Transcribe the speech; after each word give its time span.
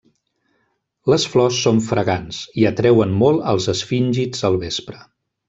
Les 1.13 1.25
flors 1.33 1.59
són 1.65 1.81
fragants 1.89 2.39
i 2.63 2.65
atreuen 2.71 3.15
molt 3.21 3.45
als 3.53 3.69
esfíngids 3.75 4.43
al 4.51 4.61
vespre. 4.67 5.07